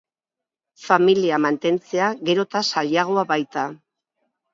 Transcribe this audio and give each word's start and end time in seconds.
Familia 0.85 1.37
mantentzea 1.43 2.07
gero 2.29 2.45
eta 2.47 2.61
zailago 2.77 3.27
baita. 3.33 3.67